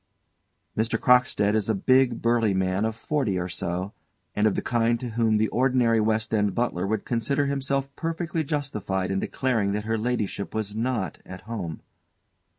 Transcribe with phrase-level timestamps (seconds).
[0.81, 0.99] _MR.
[0.99, 3.93] CROCKSTEAD _is a big, burly man of forty or so,
[4.35, 8.43] and of the kind to whom the ordinary West End butler would consider himself perfectly
[8.43, 11.83] justified in declaring that her ladyship was not at home.